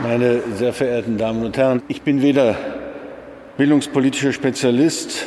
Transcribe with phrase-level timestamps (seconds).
[0.00, 2.56] Meine sehr verehrten Damen und Herren, ich bin weder
[3.56, 5.26] bildungspolitischer Spezialist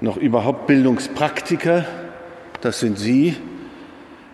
[0.00, 1.84] noch überhaupt Bildungspraktiker.
[2.62, 3.36] Das sind Sie.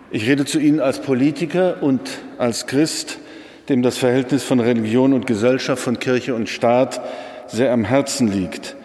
[0.09, 2.01] Ich rede zu Ihnen als Politiker und
[2.39, 3.19] als Christ,
[3.69, 6.99] dem das Verhältnis von Religion und Gesellschaft, von Kirche und Staat
[7.45, 8.75] sehr am Herzen liegt.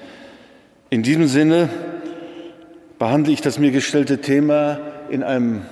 [0.91, 1.71] In diesem Sinne
[2.99, 5.63] behandle ich das mir gestellte Thema in einem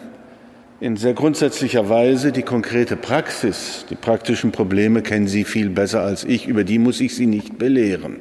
[0.80, 6.24] in sehr grundsätzlicher Weise die konkrete Praxis, die praktischen Probleme kennen Sie viel besser als
[6.24, 8.16] ich, über die muss ich Sie nicht belehren.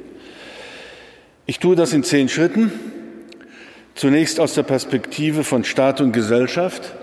[1.46, 2.72] Ich tue das in zehn Schritten.
[3.94, 6.94] Zunächst aus der Perspektive von Staat und Gesellschaft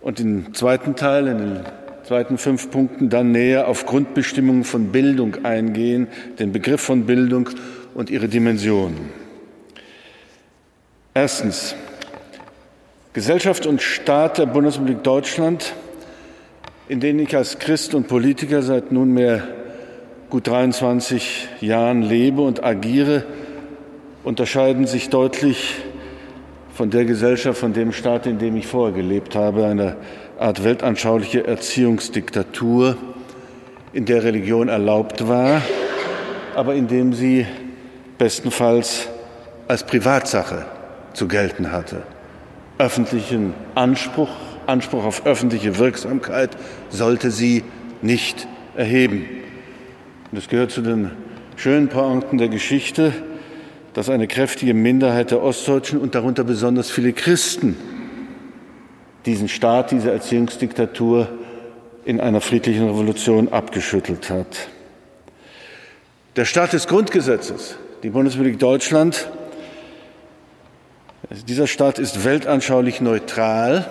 [0.00, 1.60] und im zweiten Teil, in den
[2.02, 6.08] zweiten fünf Punkten, dann näher auf Grundbestimmungen von Bildung eingehen,
[6.38, 7.48] den Begriff von Bildung
[7.94, 9.10] und ihre Dimensionen.
[11.14, 11.74] Erstens.
[13.14, 15.72] Gesellschaft und Staat der Bundesrepublik Deutschland,
[16.88, 19.46] in denen ich als Christ und Politiker seit nunmehr
[20.30, 23.22] gut 23 Jahren lebe und agiere,
[24.24, 25.76] unterscheiden sich deutlich
[26.74, 29.94] von der Gesellschaft, von dem Staat, in dem ich vorher gelebt habe, eine
[30.36, 32.96] Art weltanschauliche Erziehungsdiktatur,
[33.92, 35.62] in der Religion erlaubt war,
[36.56, 37.46] aber in dem sie
[38.18, 39.06] bestenfalls
[39.68, 40.64] als Privatsache
[41.12, 42.02] zu gelten hatte
[42.78, 44.30] öffentlichen Anspruch,
[44.66, 46.56] Anspruch auf öffentliche Wirksamkeit
[46.90, 47.64] sollte sie
[48.02, 49.26] nicht erheben.
[50.30, 51.10] Und es gehört zu den
[51.56, 53.12] schönen Pointen der Geschichte,
[53.92, 57.76] dass eine kräftige Minderheit der Ostdeutschen und darunter besonders viele Christen
[59.24, 61.28] diesen Staat, diese Erziehungsdiktatur
[62.04, 64.68] in einer friedlichen Revolution abgeschüttelt hat.
[66.36, 69.28] Der Staat des Grundgesetzes, die Bundesrepublik Deutschland,
[71.42, 73.86] dieser Staat ist weltanschaulich neutral.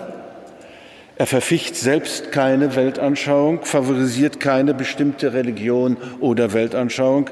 [1.16, 7.30] Er verficht selbst keine Weltanschauung, favorisiert keine bestimmte Religion oder Weltanschauung.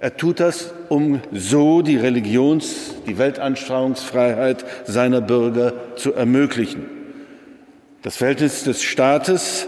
[0.00, 6.86] Er tut das, um so die Religions-, die Weltanschauungsfreiheit seiner Bürger zu ermöglichen.
[8.02, 9.66] Das Verhältnis des Staates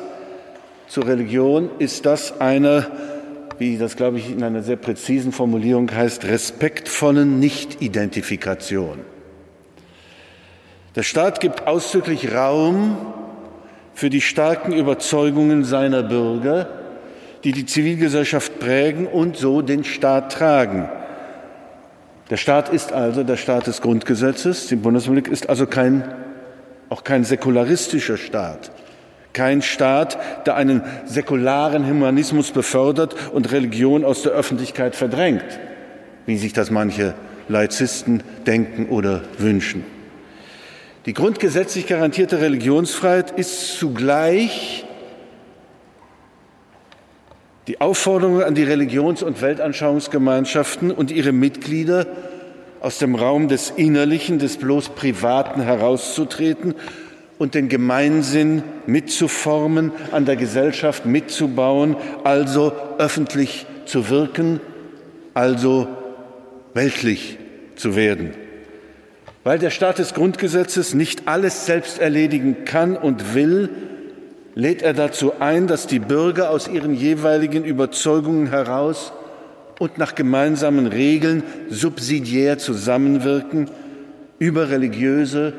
[0.88, 2.86] zur Religion ist das einer,
[3.58, 9.15] wie das, glaube ich, in einer sehr präzisen Formulierung heißt, respektvollen Nichtidentifikation.
[10.96, 12.96] Der Staat gibt ausdrücklich Raum
[13.92, 16.70] für die starken Überzeugungen seiner Bürger,
[17.44, 20.88] die die Zivilgesellschaft prägen und so den Staat tragen.
[22.30, 24.68] Der Staat ist also der Staat des Grundgesetzes.
[24.68, 26.02] Die Bundesrepublik ist also kein,
[26.88, 28.70] auch kein säkularistischer Staat.
[29.34, 35.44] Kein Staat, der einen säkularen Humanismus befördert und Religion aus der Öffentlichkeit verdrängt,
[36.24, 37.12] wie sich das manche
[37.50, 39.95] Laizisten denken oder wünschen.
[41.06, 44.84] Die grundgesetzlich garantierte Religionsfreiheit ist zugleich
[47.68, 52.06] die Aufforderung an die Religions- und Weltanschauungsgemeinschaften und ihre Mitglieder,
[52.80, 56.74] aus dem Raum des Innerlichen, des bloß Privaten herauszutreten
[57.38, 64.60] und den Gemeinsinn mitzuformen, an der Gesellschaft mitzubauen, also öffentlich zu wirken,
[65.34, 65.86] also
[66.74, 67.38] weltlich
[67.76, 68.45] zu werden.
[69.46, 73.70] Weil der Staat des Grundgesetzes nicht alles selbst erledigen kann und will,
[74.56, 79.12] lädt er dazu ein, dass die Bürger aus ihren jeweiligen Überzeugungen heraus
[79.78, 83.70] und nach gemeinsamen Regeln subsidiär zusammenwirken,
[84.40, 85.52] über religiöse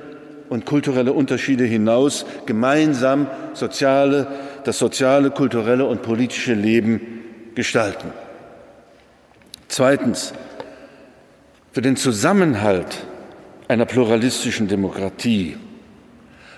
[0.49, 4.27] und kulturelle Unterschiede hinaus gemeinsam soziale,
[4.65, 6.99] das soziale, kulturelle und politische Leben
[7.55, 8.09] gestalten.
[9.69, 10.33] Zweitens,
[11.71, 13.07] für den Zusammenhalt
[13.67, 15.57] einer pluralistischen Demokratie,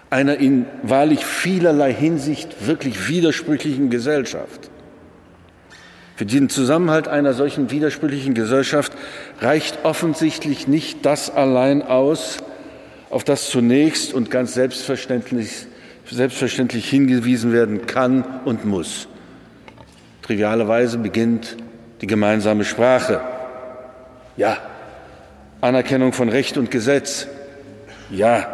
[0.09, 4.70] einer in wahrlich vielerlei Hinsicht wirklich widersprüchlichen Gesellschaft.
[6.16, 8.92] Für den Zusammenhalt einer solchen widersprüchlichen Gesellschaft
[9.40, 12.40] reicht offensichtlich nicht das allein aus,
[13.09, 15.68] auf das zunächst und ganz selbstverständlich,
[16.09, 19.08] selbstverständlich hingewiesen werden kann und muss.
[20.22, 21.56] Trivialerweise beginnt
[22.02, 23.22] die gemeinsame Sprache.
[24.38, 24.58] Ja,
[25.61, 27.28] Anerkennung von Recht und Gesetz.
[28.09, 28.47] Ja,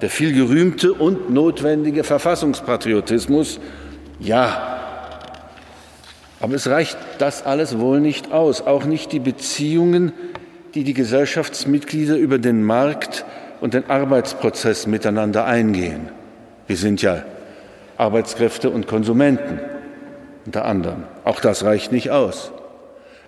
[0.00, 3.60] der viel gerühmte und notwendige Verfassungspatriotismus.
[4.18, 4.78] Ja.
[6.40, 10.12] Aber es reicht das alles wohl nicht aus, auch nicht die Beziehungen,
[10.74, 13.24] die die Gesellschaftsmitglieder über den Markt
[13.60, 16.08] und den Arbeitsprozess miteinander eingehen.
[16.66, 17.24] Wir sind ja
[17.98, 19.60] Arbeitskräfte und Konsumenten
[20.46, 21.04] unter anderem.
[21.24, 22.52] Auch das reicht nicht aus.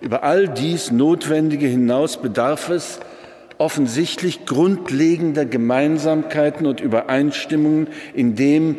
[0.03, 2.99] Über all dies Notwendige hinaus bedarf es
[3.57, 8.75] offensichtlich grundlegender Gemeinsamkeiten und Übereinstimmungen in dem,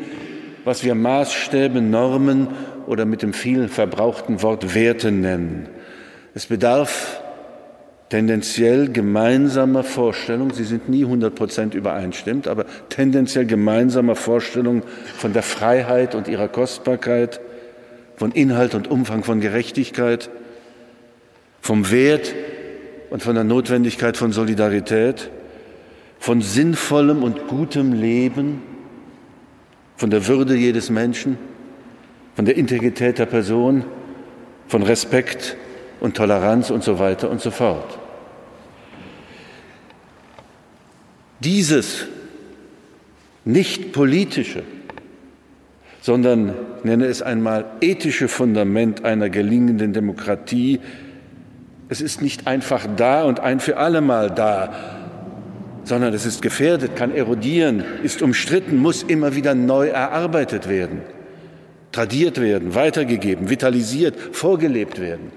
[0.64, 2.48] was wir Maßstäbe, Normen
[2.86, 5.70] oder mit dem viel verbrauchten Wort Werte nennen.
[6.34, 7.22] Es bedarf
[8.10, 14.82] tendenziell gemeinsamer Vorstellung, sie sind nie 100 Prozent übereinstimmt, aber tendenziell gemeinsamer Vorstellung
[15.16, 17.40] von der Freiheit und ihrer Kostbarkeit,
[18.16, 20.28] von Inhalt und Umfang von Gerechtigkeit,
[21.64, 22.34] vom Wert
[23.08, 25.30] und von der Notwendigkeit von Solidarität,
[26.18, 28.60] von sinnvollem und gutem Leben,
[29.96, 31.38] von der Würde jedes Menschen,
[32.34, 33.82] von der Integrität der Person,
[34.68, 35.56] von Respekt
[36.00, 37.98] und Toleranz und so weiter und so fort.
[41.40, 42.04] Dieses
[43.46, 44.64] nicht politische,
[46.02, 46.52] sondern
[46.82, 50.80] nenne es einmal ethische Fundament einer gelingenden Demokratie,
[51.88, 54.74] es ist nicht einfach da und ein für allemal da,
[55.84, 61.02] sondern es ist gefährdet, kann erodieren, ist umstritten, muss immer wieder neu erarbeitet werden,
[61.92, 65.30] tradiert werden, weitergegeben, vitalisiert, vorgelebt werden.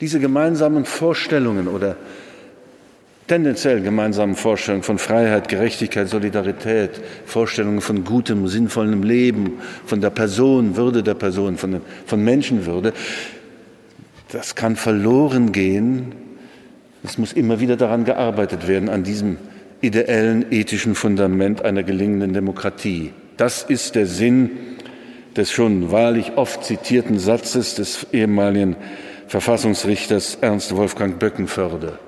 [0.00, 1.96] Diese gemeinsamen Vorstellungen oder
[3.26, 10.76] tendenziell gemeinsamen Vorstellungen von Freiheit, Gerechtigkeit, Solidarität, Vorstellungen von gutem, sinnvollem Leben, von der Person,
[10.76, 12.92] Würde der Person, von, von Menschenwürde,
[14.32, 16.12] das kann verloren gehen.
[17.02, 19.38] Es muss immer wieder daran gearbeitet werden, an diesem
[19.80, 23.12] ideellen, ethischen Fundament einer gelingenden Demokratie.
[23.36, 24.50] Das ist der Sinn
[25.36, 28.76] des schon wahrlich oft zitierten Satzes des ehemaligen
[29.28, 31.98] Verfassungsrichters Ernst Wolfgang Böckenförde.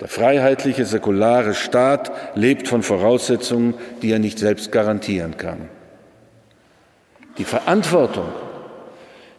[0.00, 5.68] Der freiheitliche, säkulare Staat lebt von Voraussetzungen, die er nicht selbst garantieren kann.
[7.38, 8.28] Die Verantwortung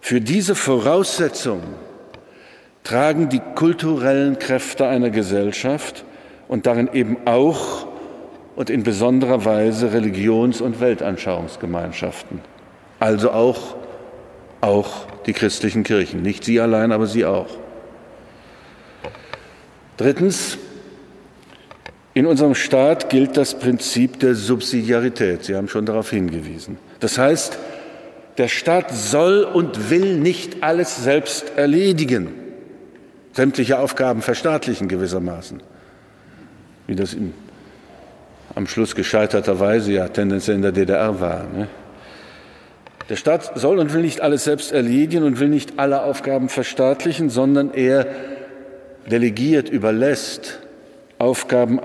[0.01, 1.86] für diese Voraussetzungen
[2.87, 6.05] tragen die kulturellen Kräfte einer Gesellschaft
[6.47, 7.85] und darin eben auch
[8.55, 12.39] und in besonderer Weise Religions- und Weltanschauungsgemeinschaften,
[12.97, 13.75] also auch,
[14.61, 17.49] auch die christlichen Kirchen, nicht sie allein, aber sie auch.
[19.97, 20.57] Drittens,
[22.13, 25.43] in unserem Staat gilt das Prinzip der Subsidiarität.
[25.43, 26.77] Sie haben schon darauf hingewiesen.
[27.01, 27.59] Das heißt,
[28.37, 32.46] der Staat soll und will nicht alles selbst erledigen
[33.37, 35.61] sämtliche Aufgaben verstaatlichen gewissermaßen,
[36.87, 37.35] wie das in,
[38.55, 41.43] am Schluss gescheiterterweise ja tendenziell in der DDR war.
[41.43, 41.67] Ne?
[43.09, 47.29] Der Staat soll und will nicht alles selbst erledigen und will nicht alle Aufgaben verstaatlichen,
[47.29, 48.07] sondern er
[49.05, 50.59] delegiert, überlässt
[51.19, 51.79] Aufgaben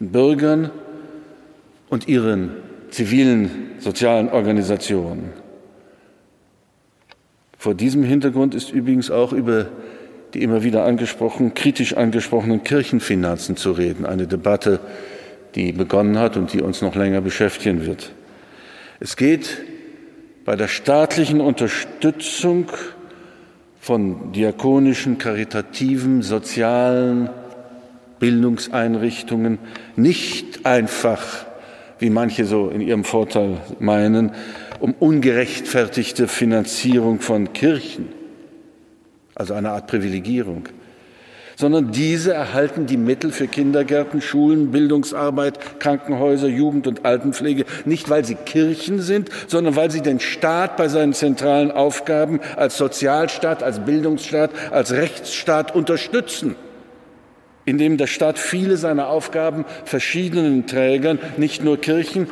[0.00, 0.72] Bürgern
[1.88, 2.56] und ihren
[2.90, 5.39] zivilen sozialen Organisationen.
[7.60, 9.66] Vor diesem Hintergrund ist übrigens auch über
[10.32, 14.06] die immer wieder angesprochen, kritisch angesprochenen Kirchenfinanzen zu reden.
[14.06, 14.80] Eine Debatte,
[15.54, 18.12] die begonnen hat und die uns noch länger beschäftigen wird.
[18.98, 19.58] Es geht
[20.46, 22.68] bei der staatlichen Unterstützung
[23.78, 27.28] von diakonischen, karitativen, sozialen
[28.20, 29.58] Bildungseinrichtungen
[29.96, 31.44] nicht einfach,
[31.98, 34.32] wie manche so in ihrem Vorteil meinen,
[34.80, 38.08] um ungerechtfertigte Finanzierung von Kirchen,
[39.34, 40.68] also eine Art Privilegierung,
[41.56, 47.66] sondern diese erhalten die Mittel für Kindergärten, Schulen, Bildungsarbeit, Krankenhäuser, Jugend- und Altenpflege.
[47.84, 52.78] Nicht, weil sie Kirchen sind, sondern weil sie den Staat bei seinen zentralen Aufgaben als
[52.78, 56.56] Sozialstaat, als Bildungsstaat, als Rechtsstaat unterstützen
[57.66, 62.26] indem der Staat viele seiner Aufgaben verschiedenen Trägern, nicht nur Kirchen,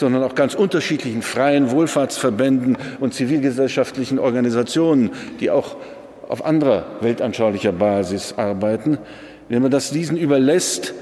[0.00, 5.76] sondern auch ganz unterschiedlichen freien Wohlfahrtsverbänden und zivilgesellschaftlichen Organisationen, die auch
[6.26, 8.96] auf anderer weltanschaulicher Basis arbeiten,
[9.50, 10.94] wenn man das diesen überlässt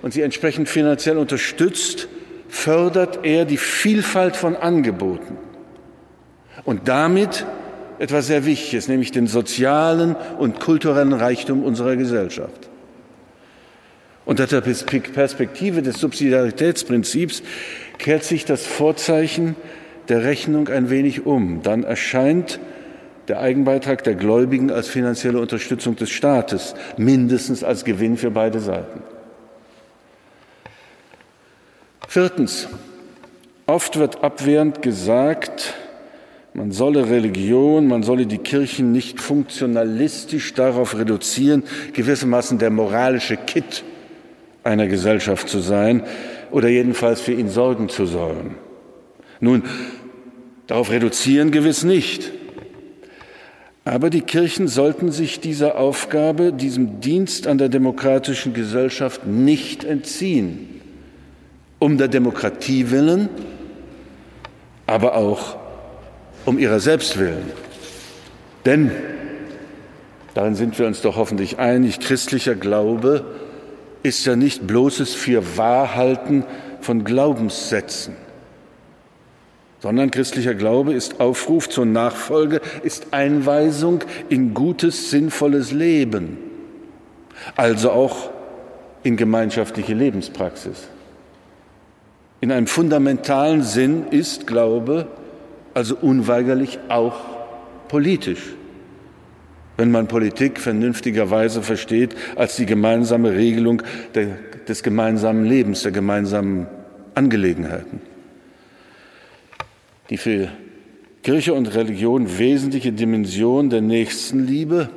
[0.00, 2.06] und sie entsprechend finanziell unterstützt,
[2.48, 5.38] fördert er die Vielfalt von Angeboten
[6.64, 7.44] und damit
[7.98, 12.65] etwas sehr Wichtiges, nämlich den sozialen und kulturellen Reichtum unserer Gesellschaft.
[14.26, 17.44] Unter der Perspektive des Subsidiaritätsprinzips
[17.96, 19.54] kehrt sich das Vorzeichen
[20.08, 21.62] der Rechnung ein wenig um.
[21.62, 22.58] Dann erscheint
[23.28, 29.02] der Eigenbeitrag der Gläubigen als finanzielle Unterstützung des Staates, mindestens als Gewinn für beide Seiten.
[32.08, 32.68] Viertens.
[33.68, 35.74] Oft wird abwehrend gesagt,
[36.54, 43.84] man solle Religion, man solle die Kirchen nicht funktionalistisch darauf reduzieren, gewissermaßen der moralische Kitt
[44.66, 46.02] einer Gesellschaft zu sein
[46.50, 48.56] oder jedenfalls für ihn sorgen zu sollen.
[49.40, 49.62] Nun,
[50.66, 52.32] darauf reduzieren gewiss nicht.
[53.84, 60.80] Aber die Kirchen sollten sich dieser Aufgabe, diesem Dienst an der demokratischen Gesellschaft nicht entziehen.
[61.78, 63.28] Um der Demokratie willen,
[64.86, 65.56] aber auch
[66.46, 67.52] um ihrer selbst willen.
[68.64, 68.90] Denn,
[70.34, 73.24] darin sind wir uns doch hoffentlich einig, christlicher Glaube
[74.06, 76.44] ist ja nicht bloßes Fürwahrhalten
[76.80, 78.14] von Glaubenssätzen,
[79.80, 86.38] sondern christlicher Glaube ist Aufruf zur Nachfolge, ist Einweisung in gutes, sinnvolles Leben,
[87.56, 88.30] also auch
[89.02, 90.88] in gemeinschaftliche Lebenspraxis.
[92.40, 95.08] In einem fundamentalen Sinn ist Glaube
[95.74, 97.16] also unweigerlich auch
[97.88, 98.54] politisch,
[99.76, 103.82] wenn man Politik vernünftigerweise versteht als die gemeinsame Regelung
[104.14, 106.66] der, des gemeinsamen Lebens, der gemeinsamen
[107.14, 108.00] Angelegenheiten.
[110.10, 110.48] Die für
[111.22, 114.88] Kirche und Religion wesentliche Dimension der Nächstenliebe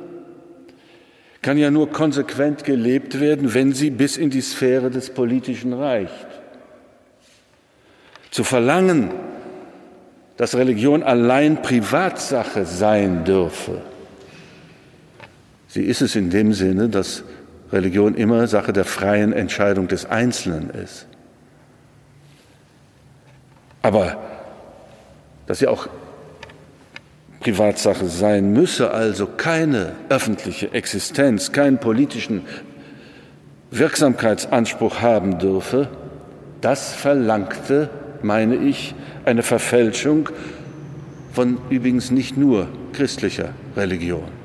[1.42, 6.26] kann ja nur konsequent gelebt werden, wenn sie bis in die Sphäre des Politischen reicht.
[8.30, 9.10] Zu verlangen,
[10.36, 13.82] dass Religion allein Privatsache sein dürfe,
[15.70, 17.22] sie ist es in dem Sinne, dass
[17.72, 21.06] Religion immer Sache der freien Entscheidung des Einzelnen ist.
[23.82, 24.18] Aber
[25.46, 25.88] dass sie auch
[27.40, 32.42] Privatsache sein müsse, also keine öffentliche Existenz, keinen politischen
[33.70, 35.88] Wirksamkeitsanspruch haben dürfe,
[36.60, 37.88] das verlangte,
[38.22, 40.28] meine ich, eine Verfälschung
[41.32, 44.39] von übrigens nicht nur christlicher Religion.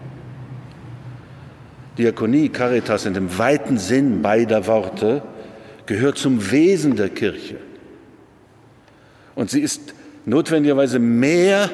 [1.97, 5.21] Diakonie, Caritas in dem weiten Sinn beider Worte
[5.85, 7.57] gehört zum Wesen der Kirche.
[9.35, 9.93] Und sie ist
[10.25, 11.69] notwendigerweise mehr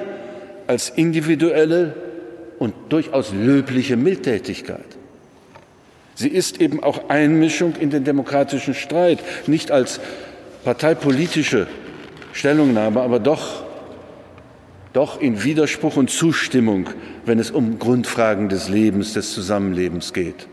[0.67, 1.95] als individuelle
[2.59, 4.85] und durchaus löbliche Mildtätigkeit.
[6.15, 9.99] Sie ist eben auch Einmischung in den demokratischen Streit, nicht als
[10.63, 11.67] parteipolitische
[12.33, 13.63] Stellungnahme, aber doch,
[14.93, 16.89] doch in Widerspruch und Zustimmung,
[17.25, 20.47] wenn es um Grundfragen des Lebens, des Zusammenlebens geht.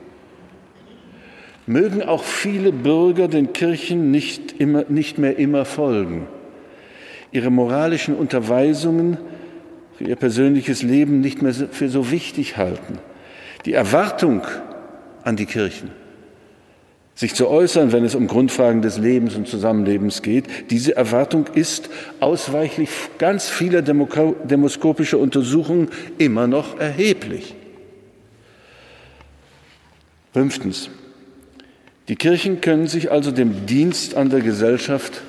[1.66, 6.26] Mögen auch viele Bürger den Kirchen nicht, immer, nicht mehr immer folgen
[7.32, 9.18] ihre moralischen Unterweisungen
[9.96, 12.98] für ihr persönliches Leben nicht mehr für so wichtig halten.
[13.64, 14.42] Die Erwartung
[15.24, 15.90] an die Kirchen,
[17.18, 21.90] sich zu äußern, wenn es um Grundfragen des Lebens und Zusammenlebens geht, diese Erwartung ist
[22.20, 27.56] ausweichlich ganz vieler demoskopischer Untersuchungen immer noch erheblich.
[30.32, 30.90] Fünftens.
[32.06, 35.20] Die Kirchen können sich also dem Dienst an der Gesellschaft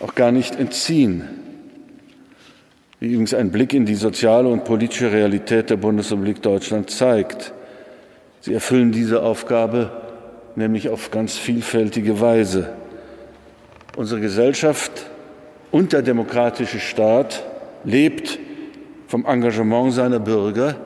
[0.00, 1.24] auch gar nicht entziehen.
[3.00, 7.54] Wie übrigens ein Blick in die soziale und politische Realität der Bundesrepublik Deutschland zeigt.
[8.42, 10.03] Sie erfüllen diese Aufgabe
[10.56, 12.70] nämlich auf ganz vielfältige Weise.
[13.96, 15.06] Unsere Gesellschaft
[15.70, 17.44] und der demokratische Staat
[17.84, 18.38] lebt
[19.08, 20.76] vom Engagement seiner Bürger,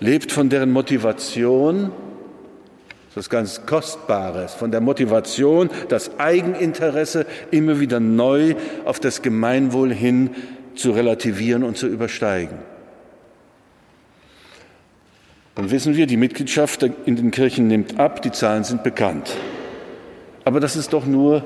[0.00, 1.92] lebt von deren Motivation,
[3.14, 10.30] das ganz Kostbares, von der Motivation, das Eigeninteresse immer wieder neu auf das Gemeinwohl hin
[10.76, 12.58] zu relativieren und zu übersteigen.
[15.58, 19.34] Dann wissen wir, die Mitgliedschaft in den Kirchen nimmt ab, die Zahlen sind bekannt.
[20.44, 21.42] Aber das ist doch nur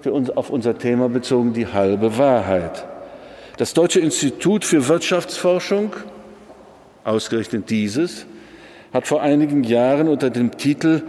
[0.00, 2.86] für uns auf unser Thema bezogen die halbe Wahrheit.
[3.58, 5.92] Das Deutsche Institut für Wirtschaftsforschung,
[7.04, 8.24] ausgerechnet dieses,
[8.90, 11.02] hat vor einigen Jahren unter dem Titel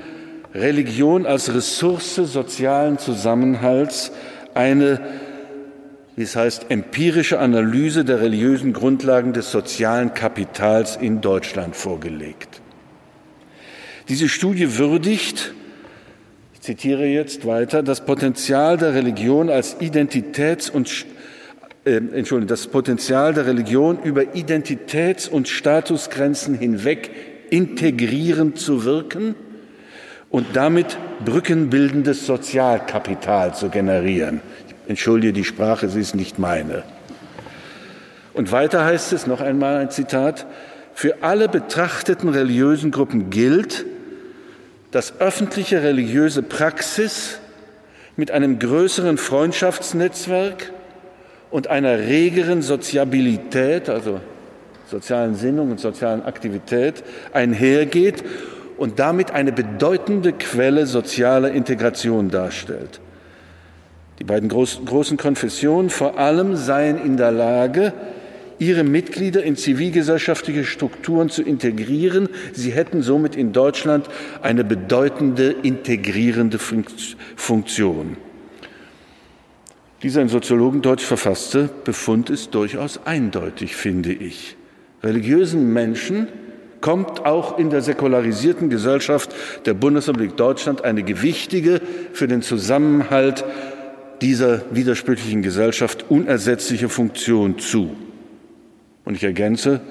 [0.54, 4.12] Religion als Ressource sozialen Zusammenhalts
[4.54, 5.00] eine,
[6.16, 12.62] wie es heißt, empirische Analyse der religiösen Grundlagen des sozialen Kapitals in Deutschland vorgelegt.
[14.10, 15.54] Diese Studie würdigt,
[16.54, 21.06] ich zitiere jetzt weiter, das Potenzial der Religion als Identitäts- und
[21.86, 27.12] äh, Entschuldigung, das Potenzial der Religion über Identitäts- und Statusgrenzen hinweg
[27.50, 29.36] integrierend zu wirken
[30.30, 34.42] und damit brückenbildendes Sozialkapital zu generieren.
[34.88, 36.84] Entschuldige die Sprache, sie ist nicht meine.
[38.34, 40.46] Und weiter heißt es noch einmal ein Zitat,
[40.94, 43.86] für alle betrachteten religiösen Gruppen gilt,
[44.92, 47.40] dass öffentliche religiöse Praxis
[48.16, 50.72] mit einem größeren Freundschaftsnetzwerk
[51.50, 54.20] und einer regeren Soziabilität, also
[54.88, 58.24] sozialen Sinnung und sozialen Aktivität einhergeht
[58.78, 63.00] und damit eine bedeutende Quelle sozialer Integration darstellt.
[64.20, 67.94] Die beiden großen Konfessionen vor allem seien in der Lage,
[68.60, 72.30] ihre Mitglieder in zivilgesellschaftliche Strukturen zu integrieren.
[72.54, 74.08] Sie hätten somit in Deutschland
[74.42, 78.18] eine bedeutende integrierende Funktion.
[80.04, 84.58] Dieser in Soziologendeutsch verfasste Befund ist durchaus eindeutig, finde ich.
[85.02, 86.28] Religiösen Menschen
[86.82, 89.34] kommt auch in der säkularisierten Gesellschaft
[89.66, 91.80] der Bundesrepublik Deutschland eine gewichtige,
[92.12, 93.46] für den Zusammenhalt
[94.24, 97.94] dieser widersprüchlichen Gesellschaft unersetzliche Funktion zu.
[99.04, 99.82] Und ich ergänze,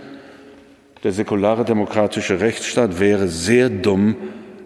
[1.04, 4.16] der säkulare demokratische Rechtsstaat wäre sehr dumm,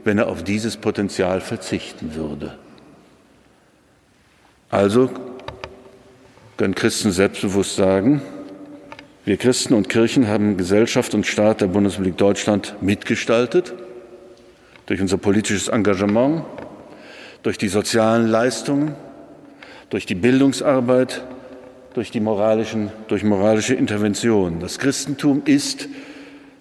[0.05, 2.57] wenn er auf dieses Potenzial verzichten würde.
[4.71, 5.11] Also
[6.57, 8.23] können Christen selbstbewusst sagen,
[9.25, 13.75] wir Christen und Kirchen haben Gesellschaft und Staat der Bundesrepublik Deutschland mitgestaltet,
[14.87, 16.45] durch unser politisches Engagement,
[17.43, 18.95] durch die sozialen Leistungen,
[19.90, 21.25] durch die Bildungsarbeit,
[21.95, 24.61] durch die moralischen, durch moralische Interventionen.
[24.61, 25.88] Das Christentum ist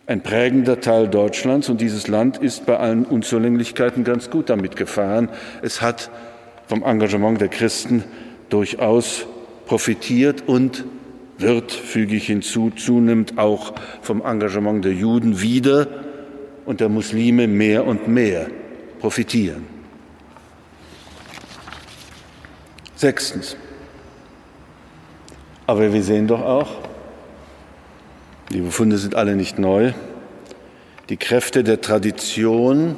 [0.08, 5.30] ein prägender Teil Deutschlands und dieses Land ist bei allen Unzulänglichkeiten ganz gut damit gefahren.
[5.62, 6.12] Es hat
[6.68, 8.04] vom Engagement der Christen
[8.50, 9.26] durchaus
[9.66, 10.86] profitiert und
[11.38, 15.88] wird, füge ich hinzu, zunehmend auch vom Engagement der Juden wieder
[16.66, 18.48] und der Muslime mehr und mehr
[19.00, 19.75] profitieren.
[22.96, 23.56] Sechstens.
[25.68, 26.70] Aber wir sehen doch auch,
[28.52, 29.94] die Befunde sind alle nicht neu,
[31.10, 32.96] die Kräfte der Tradition,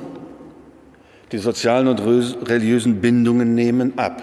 [1.32, 4.22] die sozialen und religiösen Bindungen nehmen ab.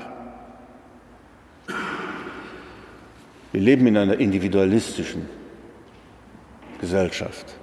[3.53, 5.29] Wir leben in einer individualistischen
[6.81, 7.55] Gesellschaft,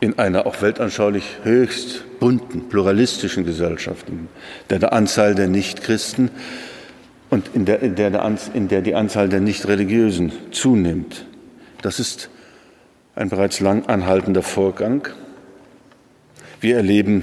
[0.00, 4.28] in einer auch weltanschaulich höchst bunten, pluralistischen Gesellschaft, in
[4.70, 6.30] der der Anzahl der Nichtchristen
[7.28, 11.26] und in der, in, der, in der die Anzahl der Nichtreligiösen zunimmt.
[11.82, 12.30] Das ist
[13.14, 15.08] ein bereits lang anhaltender Vorgang.
[16.60, 17.22] Wir erleben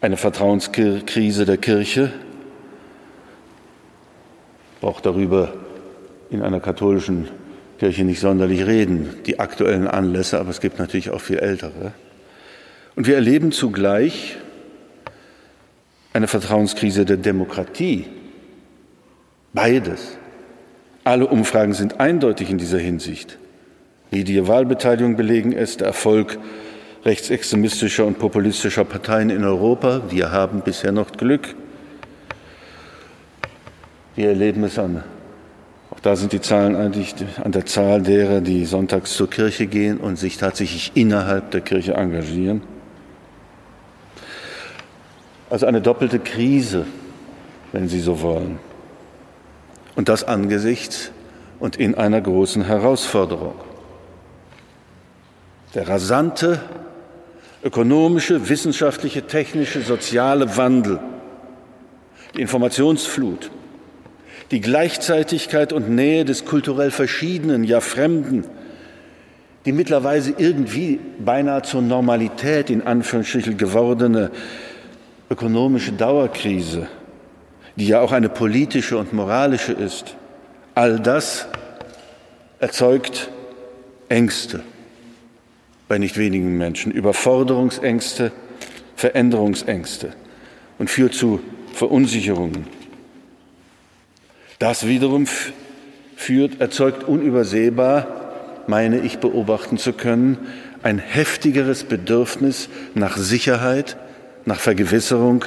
[0.00, 2.12] eine Vertrauenskrise der Kirche
[4.80, 5.52] braucht darüber
[6.30, 7.28] in einer katholischen
[7.78, 11.92] Kirche nicht sonderlich reden, die aktuellen Anlässe, aber es gibt natürlich auch viel ältere.
[12.94, 14.38] Und wir erleben zugleich
[16.12, 18.06] eine Vertrauenskrise der Demokratie.
[19.52, 20.16] Beides.
[21.04, 23.38] Alle Umfragen sind eindeutig in dieser Hinsicht.
[24.10, 26.38] Die Wahlbeteiligung belegen es, der Erfolg
[27.04, 30.02] rechtsextremistischer und populistischer Parteien in Europa.
[30.10, 31.54] Wir haben bisher noch Glück.
[34.16, 35.04] Wir erleben es an.
[35.96, 39.96] Auch da sind die Zahlen eigentlich an der Zahl derer, die sonntags zur Kirche gehen
[39.96, 42.62] und sich tatsächlich innerhalb der Kirche engagieren.
[45.48, 46.86] Also eine doppelte Krise,
[47.72, 48.58] wenn Sie so wollen.
[49.94, 51.12] Und das angesichts
[51.58, 53.54] und in einer großen Herausforderung.
[55.74, 56.60] Der rasante
[57.62, 61.00] ökonomische, wissenschaftliche, technische, soziale Wandel,
[62.34, 63.50] die Informationsflut,
[64.50, 68.44] die Gleichzeitigkeit und Nähe des kulturell Verschiedenen, ja Fremden,
[69.64, 74.30] die mittlerweile irgendwie beinahe zur Normalität in Anführungsstrichen gewordene
[75.28, 76.86] ökonomische Dauerkrise,
[77.74, 80.14] die ja auch eine politische und moralische ist,
[80.74, 81.48] all das
[82.60, 83.30] erzeugt
[84.08, 84.62] Ängste
[85.88, 88.32] bei nicht wenigen Menschen, Überforderungsängste,
[88.94, 90.12] Veränderungsängste
[90.78, 91.40] und führt zu
[91.74, 92.75] Verunsicherungen.
[94.58, 95.26] Das wiederum
[96.16, 100.38] führt, erzeugt unübersehbar, meine ich beobachten zu können,
[100.82, 103.96] ein heftigeres Bedürfnis nach Sicherheit,
[104.44, 105.44] nach Vergewisserung,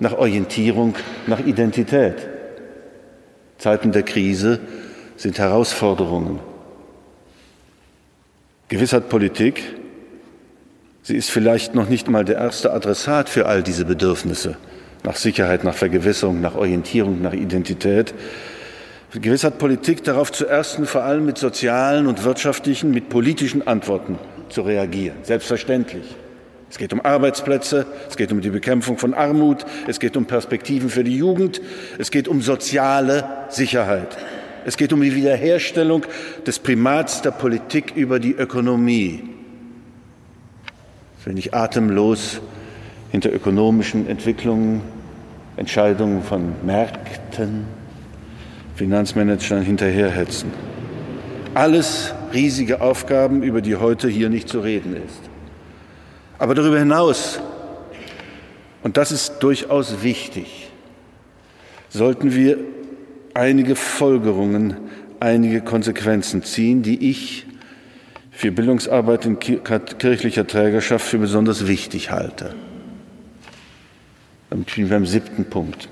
[0.00, 0.94] nach Orientierung,
[1.26, 2.28] nach Identität.
[3.58, 4.58] Zeiten der Krise
[5.16, 6.40] sind Herausforderungen.
[8.68, 9.62] Gewissheit Politik,
[11.02, 14.56] sie ist vielleicht noch nicht mal der erste Adressat für all diese Bedürfnisse
[15.04, 18.14] nach Sicherheit, nach Vergewisserung, nach Orientierung, nach Identität.
[19.12, 24.18] Gewiss hat Politik darauf zuerst und vor allem mit sozialen und wirtschaftlichen, mit politischen Antworten
[24.48, 25.18] zu reagieren.
[25.22, 26.04] Selbstverständlich.
[26.70, 30.88] Es geht um Arbeitsplätze, es geht um die Bekämpfung von Armut, es geht um Perspektiven
[30.88, 31.60] für die Jugend,
[31.98, 34.16] es geht um soziale Sicherheit.
[34.64, 36.04] Es geht um die Wiederherstellung
[36.46, 39.24] des Primats der Politik über die Ökonomie.
[41.24, 42.40] Wenn ich atemlos
[43.10, 44.82] hinter ökonomischen Entwicklungen,
[45.56, 47.66] Entscheidungen von Märkten,
[48.76, 50.50] Finanzmanagern hinterherhetzen.
[51.54, 55.20] Alles riesige Aufgaben, über die heute hier nicht zu reden ist.
[56.38, 57.40] Aber darüber hinaus,
[58.82, 60.70] und das ist durchaus wichtig,
[61.90, 62.56] sollten wir
[63.34, 64.76] einige Folgerungen,
[65.18, 67.46] einige Konsequenzen ziehen, die ich
[68.30, 72.54] für Bildungsarbeit in kirchlicher Trägerschaft für besonders wichtig halte.
[74.50, 75.88] Damit bin ich beim siebten Punkt.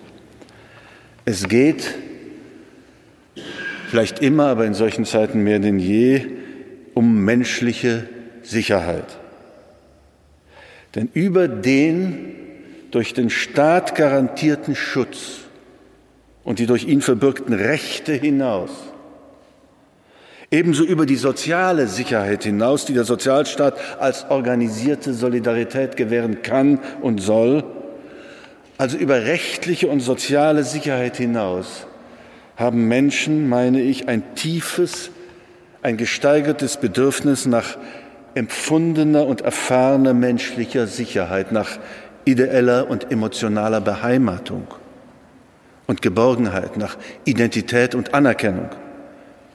[1.25, 1.95] Es geht
[3.89, 6.27] vielleicht immer, aber in solchen Zeiten mehr denn je,
[6.95, 8.09] um menschliche
[8.43, 9.19] Sicherheit.
[10.95, 12.35] Denn über den
[12.91, 15.41] durch den Staat garantierten Schutz
[16.45, 18.71] und die durch ihn verbürgten Rechte hinaus,
[20.51, 27.21] ebenso über die soziale Sicherheit hinaus, die der Sozialstaat als organisierte Solidarität gewähren kann und
[27.21, 27.65] soll,
[28.79, 31.87] also über rechtliche und soziale Sicherheit hinaus,
[32.57, 35.11] haben Menschen, meine ich, ein tiefes,
[35.83, 37.77] ein gesteigertes Bedürfnis nach
[38.35, 41.79] empfundener und erfahrener menschlicher Sicherheit, nach
[42.25, 44.67] ideeller und emotionaler Beheimatung
[45.87, 48.69] und Geborgenheit, nach Identität und Anerkennung,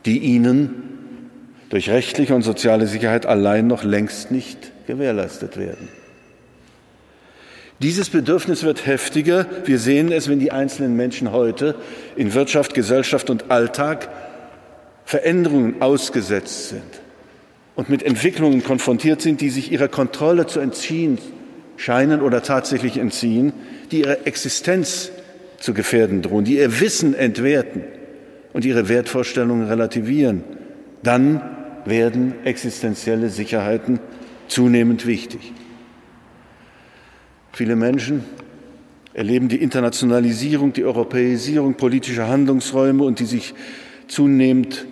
[0.05, 1.29] die ihnen
[1.69, 6.02] durch rechtliche und soziale Sicherheit allein noch längst nicht gewährleistet werden.
[7.79, 9.45] Dieses Bedürfnis wird heftiger.
[9.65, 11.75] Wir sehen es, wenn die einzelnen Menschen heute
[12.15, 14.09] in Wirtschaft, Gesellschaft und Alltag
[15.05, 16.81] Veränderungen ausgesetzt sind
[17.75, 21.17] und mit Entwicklungen konfrontiert sind, die sich ihrer Kontrolle zu entziehen
[21.75, 23.51] scheinen oder tatsächlich entziehen,
[23.91, 25.12] die ihre Existenz
[25.59, 27.83] zu gefährden drohen, die ihr Wissen entwerten
[28.53, 30.43] und ihre Wertvorstellungen relativieren,
[31.01, 31.41] dann
[31.86, 33.99] werden existenzielle Sicherheiten
[34.47, 35.53] zunehmend wichtig.
[37.55, 38.23] Viele Menschen
[39.13, 43.53] erleben die Internationalisierung, die Europäisierung politischer Handlungsräume und die sich
[44.07, 44.87] zunehmend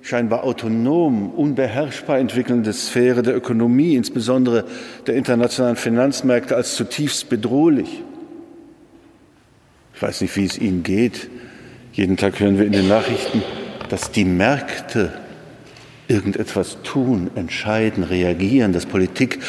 [0.00, 4.64] scheinbar autonom, unbeherrschbar entwickelnde Sphäre der Ökonomie, insbesondere
[5.06, 8.02] der internationalen Finanzmärkte, als zutiefst bedrohlich.
[9.94, 11.28] Ich weiß nicht, wie es Ihnen geht.
[11.92, 13.42] Jeden Tag hören wir in den Nachrichten,
[13.90, 15.12] dass die Märkte
[16.06, 19.40] irgendetwas tun, entscheiden, reagieren, dass Politik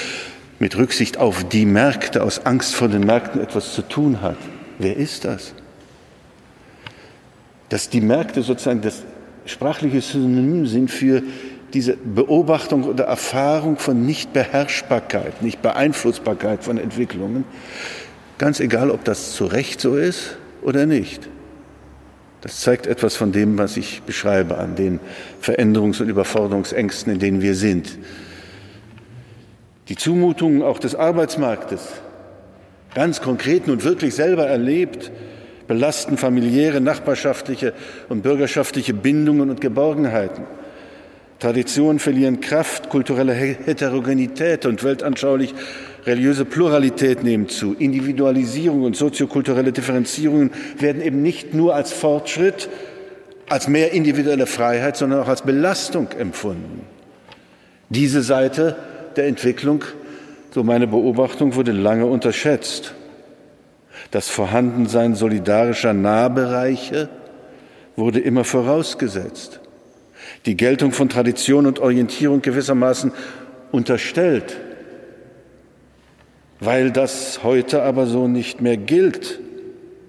[0.60, 4.38] mit Rücksicht auf die Märkte, aus Angst vor den Märkten etwas zu tun hat.
[4.78, 5.54] Wer ist das?
[7.70, 9.04] Dass die Märkte sozusagen das
[9.46, 11.24] sprachliche Synonym sind für
[11.74, 17.46] diese Beobachtung oder Erfahrung von Nichtbeherrschbarkeit, Nichtbeeinflussbarkeit von Entwicklungen,
[18.38, 21.30] ganz egal, ob das zu Recht so ist oder nicht.
[22.42, 25.00] Das zeigt etwas von dem, was ich beschreibe, an den
[25.44, 27.98] Veränderungs- und Überforderungsängsten, in denen wir sind.
[29.90, 31.82] Die Zumutungen auch des Arbeitsmarktes,
[32.94, 35.12] ganz konkret und wirklich selber erlebt,
[35.68, 37.74] belasten familiäre, nachbarschaftliche
[38.08, 40.44] und bürgerschaftliche Bindungen und Geborgenheiten.
[41.40, 45.56] Traditionen verlieren Kraft, kulturelle Heterogenität und weltanschaulich
[46.06, 47.74] religiöse Pluralität nehmen zu.
[47.74, 52.70] Individualisierung und soziokulturelle Differenzierungen werden eben nicht nur als Fortschritt,
[53.48, 56.82] als mehr individuelle Freiheit, sondern auch als Belastung empfunden.
[57.90, 58.76] Diese Seite
[59.20, 59.84] der Entwicklung,
[60.52, 62.96] so meine Beobachtung, wurde lange unterschätzt.
[64.12, 67.10] Das Vorhandensein solidarischer Nahbereiche
[67.98, 69.60] wurde immer vorausgesetzt.
[70.46, 73.12] Die Geltung von Tradition und Orientierung gewissermaßen
[73.74, 74.56] unterstellt.
[76.62, 79.42] Weil das heute aber so nicht mehr gilt,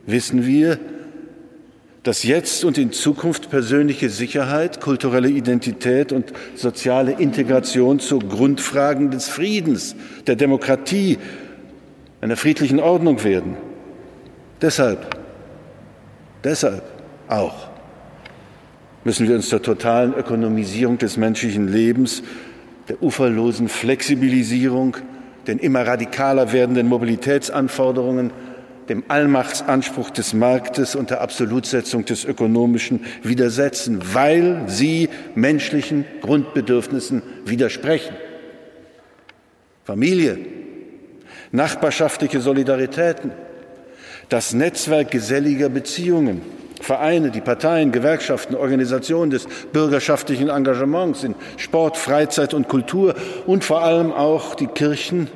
[0.07, 0.79] wissen wir,
[2.02, 9.28] dass jetzt und in Zukunft persönliche Sicherheit, kulturelle Identität und soziale Integration zu Grundfragen des
[9.28, 9.94] Friedens,
[10.26, 11.18] der Demokratie,
[12.22, 13.56] einer friedlichen Ordnung werden.
[14.62, 15.16] Deshalb,
[16.42, 16.82] deshalb
[17.28, 17.68] auch
[19.04, 22.22] müssen wir uns der totalen Ökonomisierung des menschlichen Lebens,
[22.88, 24.96] der uferlosen Flexibilisierung,
[25.46, 28.30] den immer radikaler werdenden Mobilitätsanforderungen
[28.90, 38.16] dem Allmachtsanspruch des Marktes und der Absolutsetzung des Ökonomischen widersetzen, weil sie menschlichen Grundbedürfnissen widersprechen.
[39.85, 40.38] Familie,
[41.53, 43.31] nachbarschaftliche Solidaritäten,
[44.29, 46.42] das Netzwerk geselliger Beziehungen,
[46.81, 53.14] Vereine, die Parteien, Gewerkschaften, Organisationen des bürgerschaftlichen Engagements in Sport, Freizeit und Kultur
[53.46, 55.29] und vor allem auch die Kirchen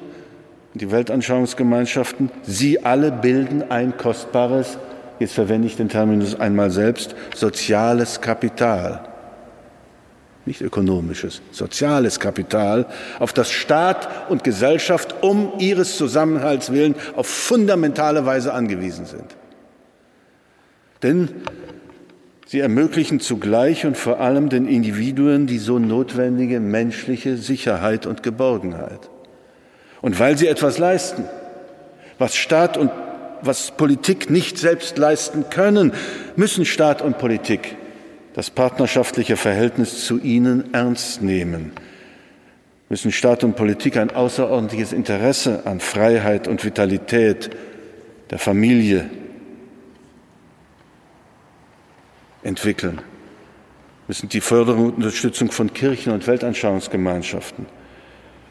[0.74, 4.76] die Weltanschauungsgemeinschaften, sie alle bilden ein kostbares,
[5.20, 9.08] jetzt verwende ich den Terminus einmal selbst, soziales Kapital.
[10.46, 12.86] Nicht ökonomisches, soziales Kapital,
[13.18, 19.36] auf das Staat und Gesellschaft um ihres Zusammenhalts willen auf fundamentale Weise angewiesen sind.
[21.02, 21.28] Denn
[22.46, 29.08] sie ermöglichen zugleich und vor allem den Individuen die so notwendige menschliche Sicherheit und Geborgenheit.
[30.04, 31.24] Und weil sie etwas leisten,
[32.18, 32.90] was Staat und
[33.40, 35.94] was Politik nicht selbst leisten können,
[36.36, 37.74] müssen Staat und Politik
[38.34, 41.72] das partnerschaftliche Verhältnis zu ihnen ernst nehmen,
[42.90, 47.48] müssen Staat und Politik ein außerordentliches Interesse an Freiheit und Vitalität
[48.28, 49.08] der Familie,
[52.42, 53.00] entwickeln.
[54.06, 57.64] Müssen die Förderung und Unterstützung von Kirchen und Weltanschauungsgemeinschaften,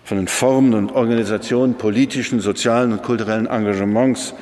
[0.04, 4.34] von den Formen und Organisationen politischen, sozialen und kulturellen Engagements,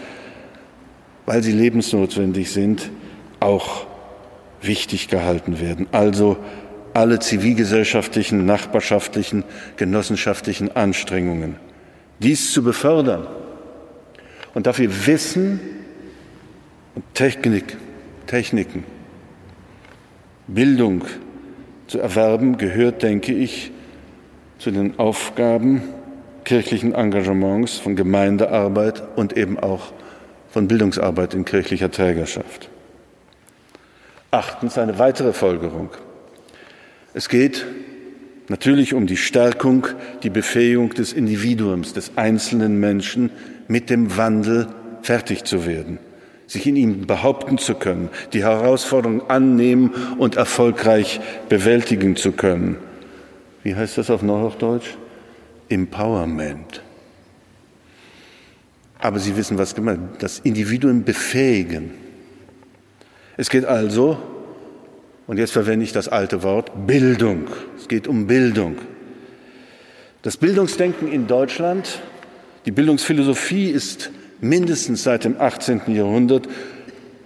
[1.25, 2.89] weil sie lebensnotwendig sind,
[3.39, 3.85] auch
[4.61, 5.87] wichtig gehalten werden.
[5.91, 6.37] Also
[6.93, 9.43] alle zivilgesellschaftlichen, nachbarschaftlichen,
[9.77, 11.55] genossenschaftlichen Anstrengungen.
[12.19, 13.27] Dies zu befördern
[14.53, 15.59] und dafür Wissen
[16.95, 17.77] und Technik,
[18.27, 18.83] Techniken,
[20.47, 21.05] Bildung
[21.87, 23.71] zu erwerben, gehört, denke ich,
[24.61, 25.81] zu den Aufgaben
[26.43, 29.91] kirchlichen Engagements, von Gemeindearbeit und eben auch
[30.51, 32.69] von Bildungsarbeit in kirchlicher Trägerschaft.
[34.29, 35.89] Achtens eine weitere Folgerung.
[37.15, 37.65] Es geht
[38.49, 39.87] natürlich um die Stärkung,
[40.21, 43.31] die Befähigung des Individuums, des einzelnen Menschen,
[43.67, 44.67] mit dem Wandel
[45.01, 45.97] fertig zu werden,
[46.45, 51.19] sich in ihm behaupten zu können, die Herausforderung annehmen und erfolgreich
[51.49, 52.77] bewältigen zu können.
[53.63, 54.95] Wie heißt das auf Neuhochdeutsch?
[55.69, 56.81] Empowerment.
[58.99, 61.91] Aber Sie wissen, was gemeint das Individuum befähigen.
[63.37, 64.17] Es geht also,
[65.27, 67.47] und jetzt verwende ich das alte Wort, Bildung.
[67.77, 68.77] Es geht um Bildung.
[70.21, 71.99] Das Bildungsdenken in Deutschland,
[72.65, 75.81] die Bildungsphilosophie ist mindestens seit dem 18.
[75.87, 76.47] Jahrhundert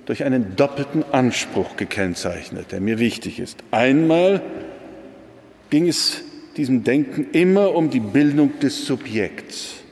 [0.05, 3.57] durch einen doppelten Anspruch gekennzeichnet, der mir wichtig ist.
[3.71, 4.41] Einmal
[5.69, 6.21] ging es
[6.57, 9.85] diesem Denken immer um die Bildung des Subjekts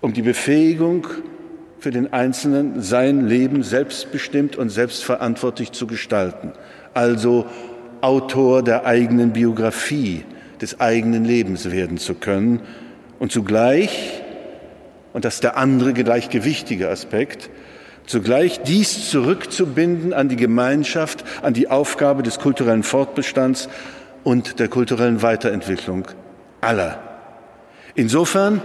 [0.00, 1.06] um die Befähigung
[1.80, 6.52] für den Einzelnen, sein Leben selbstbestimmt und selbstverantwortlich zu gestalten.
[6.94, 7.46] Also
[8.00, 10.24] Autor der eigenen Biografie,
[10.60, 12.60] des eigenen Lebens werden zu können
[13.18, 14.22] und zugleich,
[15.12, 17.48] und das ist der andere gleich gewichtige Aspekt,
[18.06, 23.68] zugleich dies zurückzubinden an die Gemeinschaft, an die Aufgabe des kulturellen Fortbestands
[24.24, 26.06] und der kulturellen Weiterentwicklung
[26.60, 26.98] aller.
[27.94, 28.60] Insofern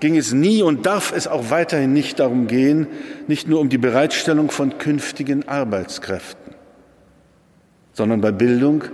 [0.00, 2.86] ging es nie und darf es auch weiterhin nicht darum gehen,
[3.26, 6.54] nicht nur um die Bereitstellung von künftigen Arbeitskräften,
[7.92, 8.84] sondern bei Bildung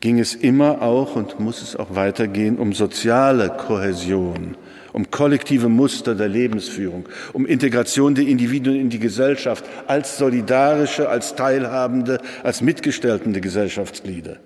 [0.00, 4.56] ging es immer auch und muss es auch weitergehen um soziale Kohäsion,
[4.92, 11.34] um kollektive Muster der Lebensführung, um Integration der Individuen in die Gesellschaft als solidarische, als
[11.34, 14.38] teilhabende, als mitgestaltende Gesellschaftsglieder.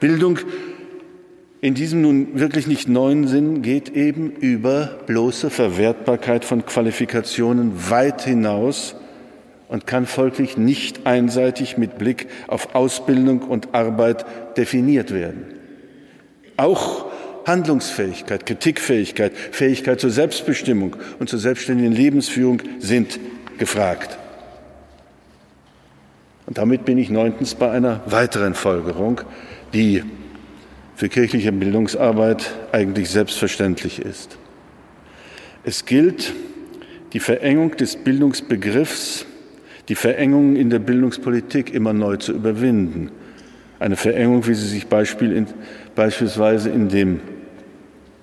[0.00, 0.38] Bildung
[1.60, 8.22] in diesem nun wirklich nicht neuen Sinn geht eben über bloße Verwertbarkeit von Qualifikationen weit
[8.22, 8.96] hinaus
[9.68, 14.26] und kann folglich nicht einseitig mit Blick auf Ausbildung und Arbeit
[14.56, 15.44] definiert werden.
[16.56, 17.11] Auch
[17.46, 23.18] Handlungsfähigkeit, Kritikfähigkeit, Fähigkeit zur Selbstbestimmung und zur selbstständigen Lebensführung sind
[23.58, 24.18] gefragt.
[26.46, 29.20] Und damit bin ich neuntens bei einer weiteren Folgerung,
[29.72, 30.02] die
[30.96, 34.36] für kirchliche Bildungsarbeit eigentlich selbstverständlich ist.
[35.64, 36.32] Es gilt,
[37.12, 39.26] die Verengung des Bildungsbegriffs,
[39.88, 43.10] die Verengung in der Bildungspolitik immer neu zu überwinden.
[43.78, 45.46] Eine Verengung, wie sie sich Beispiel in,
[45.94, 47.20] beispielsweise in dem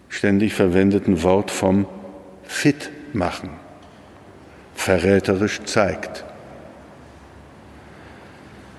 [0.10, 1.86] ständig verwendeten Wort vom
[2.44, 3.52] Fit machen
[4.80, 6.24] verräterisch zeigt.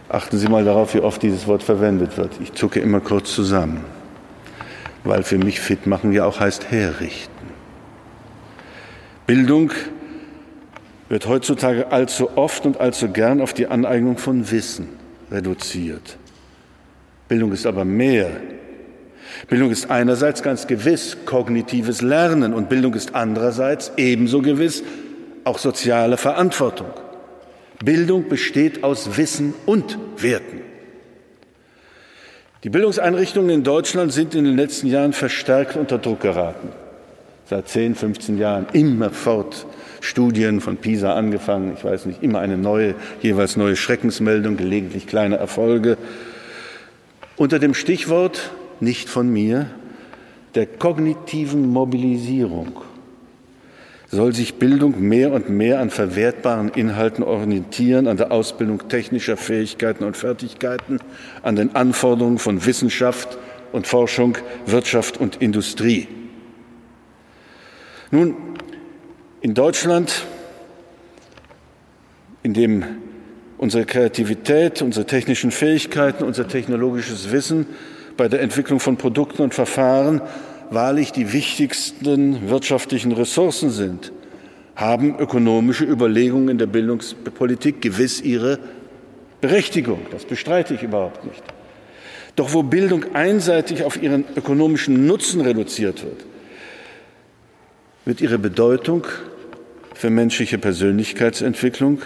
[0.08, 2.32] Achten Sie mal darauf, wie oft dieses Wort verwendet wird.
[2.40, 3.84] Ich zucke immer kurz zusammen,
[5.04, 7.50] weil für mich fit machen ja auch heißt herrichten.
[9.26, 9.72] Bildung
[11.10, 14.88] wird heutzutage allzu oft und allzu gern auf die Aneignung von Wissen
[15.30, 16.16] reduziert.
[17.28, 18.30] Bildung ist aber mehr.
[19.48, 24.82] Bildung ist einerseits ganz gewiss kognitives Lernen und Bildung ist andererseits ebenso gewiss
[25.44, 26.90] auch soziale Verantwortung.
[27.82, 30.60] Bildung besteht aus Wissen und Werten.
[32.62, 36.68] Die Bildungseinrichtungen in Deutschland sind in den letzten Jahren verstärkt unter Druck geraten.
[37.48, 39.66] Seit 10, 15 Jahren immerfort
[40.00, 45.36] Studien von PISA angefangen, ich weiß nicht, immer eine neue, jeweils neue Schreckensmeldung, gelegentlich kleine
[45.36, 45.96] Erfolge.
[47.36, 48.50] Unter dem Stichwort,
[48.80, 49.66] nicht von mir,
[50.54, 52.80] der kognitiven Mobilisierung
[54.10, 60.02] soll sich Bildung mehr und mehr an verwertbaren Inhalten orientieren, an der Ausbildung technischer Fähigkeiten
[60.02, 60.98] und Fertigkeiten,
[61.42, 63.38] an den Anforderungen von Wissenschaft
[63.70, 66.08] und Forschung, Wirtschaft und Industrie.
[68.10, 68.34] Nun,
[69.40, 70.26] in Deutschland,
[72.42, 72.84] in dem
[73.58, 77.66] unsere Kreativität, unsere technischen Fähigkeiten, unser technologisches Wissen
[78.20, 80.20] bei der Entwicklung von Produkten und Verfahren
[80.68, 84.12] wahrlich die wichtigsten wirtschaftlichen Ressourcen sind,
[84.76, 88.58] haben ökonomische Überlegungen in der Bildungspolitik gewiss ihre
[89.40, 91.42] Berechtigung, das bestreite ich überhaupt nicht.
[92.36, 96.26] Doch wo Bildung einseitig auf ihren ökonomischen Nutzen reduziert wird,
[98.04, 99.06] wird ihre Bedeutung
[99.94, 102.02] für menschliche Persönlichkeitsentwicklung,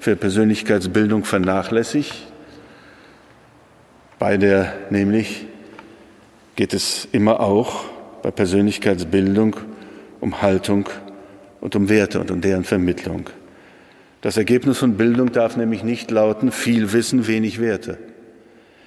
[0.00, 2.31] für Persönlichkeitsbildung vernachlässigt.
[4.22, 5.46] Bei der nämlich
[6.54, 7.86] geht es immer auch
[8.22, 9.56] bei Persönlichkeitsbildung
[10.20, 10.88] um Haltung
[11.60, 13.30] und um Werte und um deren Vermittlung.
[14.20, 17.98] Das Ergebnis von Bildung darf nämlich nicht lauten, viel Wissen, wenig Werte.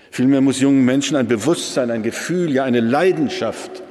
[0.09, 3.83] Vielmehr muss jungen Menschen ein Bewusstsein, ein Gefühl, ja eine Leidenschaft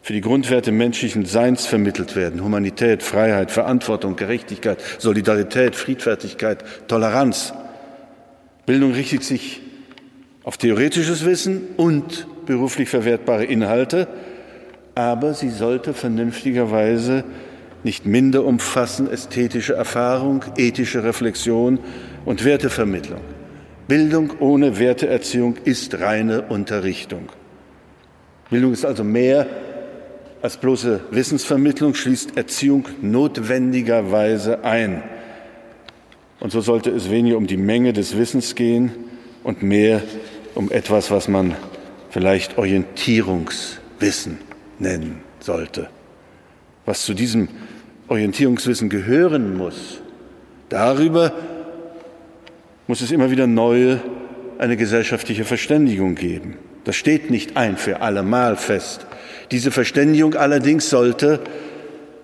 [0.00, 2.44] für die Grundwerte menschlichen Seins vermittelt werden.
[2.44, 7.52] Humanität, Freiheit, Verantwortung, Gerechtigkeit, Solidarität, Friedfertigkeit, Toleranz.
[8.64, 9.60] Bildung richtet sich
[10.44, 14.08] auf theoretisches Wissen und beruflich verwertbare Inhalte,
[14.94, 17.24] aber sie sollte vernünftigerweise
[17.84, 21.78] nicht minder umfassen ästhetische Erfahrung, ethische Reflexion
[22.24, 23.20] und Wertevermittlung.
[23.88, 27.30] Bildung ohne Werteerziehung ist reine Unterrichtung.
[28.50, 29.46] Bildung ist also mehr
[30.40, 35.02] als bloße Wissensvermittlung, schließt Erziehung notwendigerweise ein.
[36.40, 38.92] Und so sollte es weniger um die Menge des Wissens gehen
[39.44, 40.02] und mehr
[40.54, 41.56] um etwas, was man
[42.10, 44.38] vielleicht Orientierungswissen
[44.78, 45.88] nennen sollte.
[46.84, 47.48] Was zu diesem
[48.08, 50.00] Orientierungswissen gehören muss,
[50.68, 51.32] darüber
[52.86, 54.00] muss es immer wieder neue,
[54.58, 56.58] eine gesellschaftliche Verständigung geben.
[56.84, 59.06] Das steht nicht ein für allemal fest.
[59.50, 61.40] Diese Verständigung allerdings sollte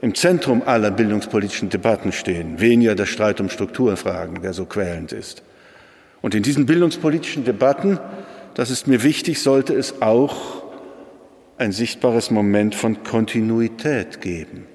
[0.01, 5.43] im Zentrum aller bildungspolitischen Debatten stehen, weniger der Streit um Strukturfragen, der so quälend ist.
[6.23, 7.99] Und in diesen bildungspolitischen Debatten,
[8.55, 10.65] das ist mir wichtig, sollte es auch
[11.59, 14.67] ein sichtbares Moment von Kontinuität geben.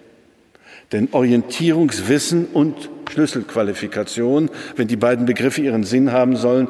[0.91, 6.67] Denn Orientierungswissen und Schlüsselqualifikation, wenn die beiden Begriffe ihren Sinn haben sollen,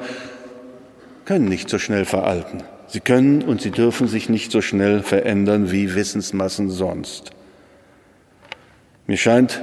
[1.26, 2.64] können nicht so schnell veralten.
[2.88, 7.32] Sie können und sie dürfen sich nicht so schnell verändern wie Wissensmassen sonst.
[9.08, 9.62] Mir scheint,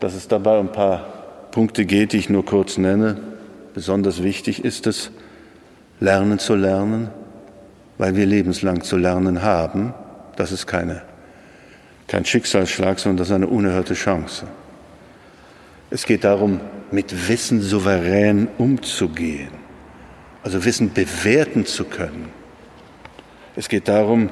[0.00, 3.29] dass es dabei um ein paar Punkte geht, die ich nur kurz nenne.
[3.74, 5.10] Besonders wichtig ist es,
[6.00, 7.10] lernen zu lernen,
[7.98, 9.94] weil wir lebenslang zu lernen haben.
[10.36, 11.02] Das ist keine
[12.10, 14.48] kein Schicksalsschlag, sondern das ist eine unerhörte Chance.
[15.90, 19.52] Es geht darum, mit Wissen souverän umzugehen,
[20.42, 22.30] also Wissen bewerten zu können.
[23.54, 24.28] Es geht darum,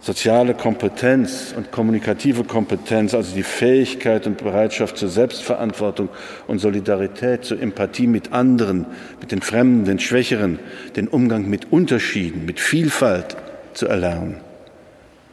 [0.00, 6.08] soziale Kompetenz und kommunikative Kompetenz, also die Fähigkeit und Bereitschaft zur Selbstverantwortung
[6.46, 8.86] und Solidarität, zur Empathie mit anderen,
[9.20, 10.58] mit den Fremden, den Schwächeren,
[10.96, 13.36] den Umgang mit Unterschieden, mit Vielfalt
[13.74, 14.36] zu erlernen.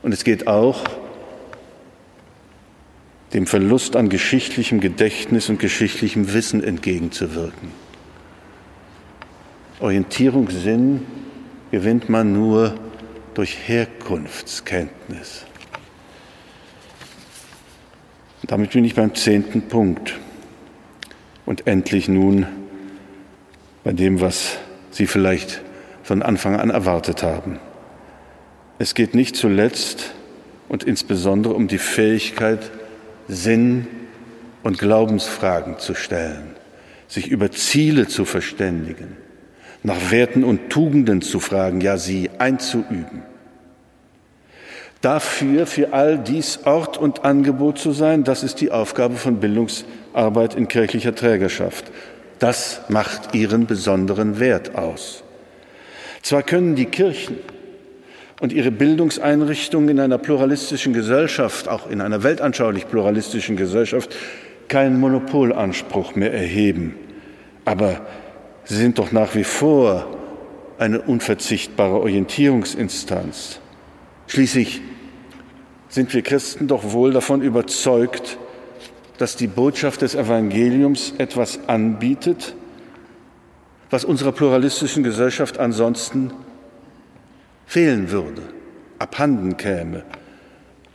[0.03, 0.83] Und es geht auch
[3.33, 7.71] dem Verlust an geschichtlichem Gedächtnis und geschichtlichem Wissen entgegenzuwirken.
[9.79, 11.01] Orientierungssinn
[11.71, 12.75] gewinnt man nur
[13.37, 15.45] durch Herkunftskenntnis.
[18.41, 20.17] Damit bin ich beim zehnten Punkt
[21.45, 22.47] und endlich nun
[23.83, 24.57] bei dem, was
[24.89, 25.61] Sie vielleicht
[26.01, 27.59] von Anfang an erwartet haben.
[28.79, 30.15] Es geht nicht zuletzt
[30.67, 32.71] und insbesondere um die Fähigkeit,
[33.27, 33.85] Sinn
[34.63, 36.55] und Glaubensfragen zu stellen,
[37.07, 39.15] sich über Ziele zu verständigen,
[39.83, 43.26] nach Werten und Tugenden zu fragen, ja sie einzuüben.
[45.01, 50.55] Dafür, für all dies Ort und Angebot zu sein, das ist die Aufgabe von Bildungsarbeit
[50.55, 51.85] in kirchlicher Trägerschaft.
[52.39, 55.23] Das macht ihren besonderen Wert aus.
[56.23, 57.37] Zwar können die Kirchen
[58.39, 64.15] und ihre Bildungseinrichtungen in einer pluralistischen Gesellschaft, auch in einer weltanschaulich pluralistischen Gesellschaft,
[64.67, 66.95] keinen Monopolanspruch mehr erheben.
[67.65, 68.01] Aber
[68.65, 70.07] sie sind doch nach wie vor
[70.77, 73.59] eine unverzichtbare Orientierungsinstanz.
[74.27, 74.81] Schließlich
[75.89, 78.37] sind wir Christen doch wohl davon überzeugt,
[79.17, 82.53] dass die Botschaft des Evangeliums etwas anbietet,
[83.89, 86.31] was unserer pluralistischen Gesellschaft ansonsten
[87.65, 88.41] fehlen würde,
[88.99, 90.03] abhanden käme.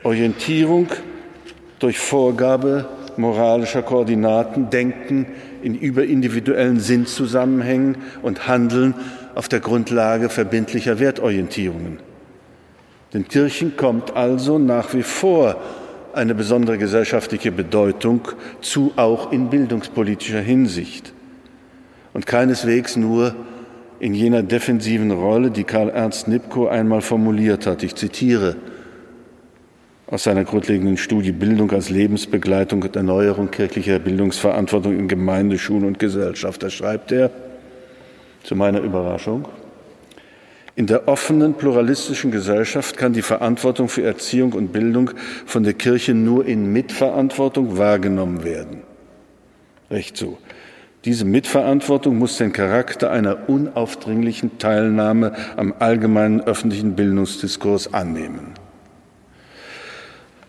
[0.03, 0.89] Orientierung
[1.79, 5.27] durch Vorgabe moralischer Koordinaten, Denken
[5.63, 8.95] in überindividuellen Sinnzusammenhängen und Handeln
[9.35, 12.12] auf der Grundlage verbindlicher Wertorientierungen.
[13.13, 15.57] Den Kirchen kommt also nach wie vor
[16.15, 18.29] eine besondere gesellschaftliche Bedeutung
[18.61, 21.13] zu, auch in bildungspolitischer Hinsicht.
[22.15, 23.35] Und keineswegs nur
[23.99, 27.83] in jener defensiven Rolle, die Karl Ernst Nipkow einmal formuliert hat.
[27.83, 28.57] Ich zitiere
[30.07, 35.99] aus seiner grundlegenden Studie Bildung als Lebensbegleitung und Erneuerung kirchlicher Bildungsverantwortung in Gemeinde, Schule und
[35.99, 36.63] Gesellschaft.
[36.63, 37.31] Da schreibt er,
[38.43, 39.47] Zu meiner Überraschung.
[40.75, 45.11] In der offenen, pluralistischen Gesellschaft kann die Verantwortung für Erziehung und Bildung
[45.45, 48.83] von der Kirche nur in Mitverantwortung wahrgenommen werden.
[49.91, 50.39] Recht so.
[51.05, 58.55] Diese Mitverantwortung muss den Charakter einer unaufdringlichen Teilnahme am allgemeinen öffentlichen Bildungsdiskurs annehmen.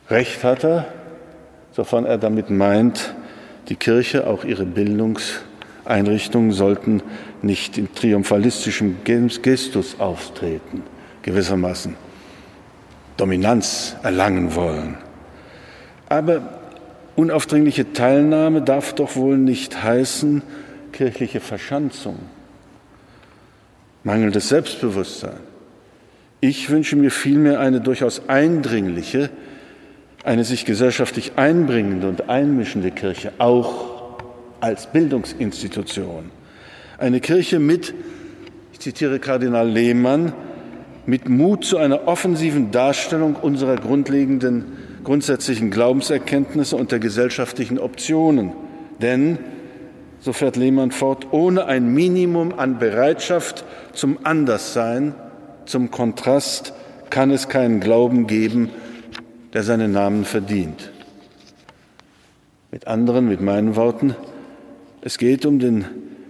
[0.09, 0.86] Recht hat er,
[1.71, 3.15] sofern er damit meint,
[3.69, 4.65] die Kirche, auch ihre
[5.84, 7.02] Bildungseinrichtungen sollten
[7.42, 10.84] nicht in triumphalistischem Gestus auftreten,
[11.22, 11.96] gewissermaßen
[13.18, 14.98] Dominanz erlangen wollen.
[16.10, 16.60] Aber
[17.16, 20.42] unaufdringliche Teilnahme darf doch wohl nicht heißen
[20.92, 22.20] kirchliche Verschanzung,
[24.04, 25.40] mangelndes Selbstbewusstsein.
[26.40, 29.30] Ich wünsche mir vielmehr eine durchaus eindringliche,
[30.24, 33.93] eine sich gesellschaftlich einbringende und einmischende Kirche, auch
[34.64, 36.32] als Bildungsinstitution.
[36.97, 37.93] Eine Kirche mit,
[38.72, 40.32] ich zitiere Kardinal Lehmann,
[41.05, 44.64] mit Mut zu einer offensiven Darstellung unserer grundlegenden,
[45.03, 48.53] grundsätzlichen Glaubenserkenntnisse und der gesellschaftlichen Optionen.
[49.01, 49.38] Denn,
[50.22, 55.14] so fährt Lehmann fort, ohne ein Minimum an Bereitschaft zum Anderssein,
[55.66, 56.72] zum Kontrast,
[57.09, 58.70] kann es keinen Glauben geben,
[59.51, 60.89] der seinen Namen verdient.
[62.72, 64.16] Mit anderen, mit meinen Worten,
[65.06, 65.86] es geht um den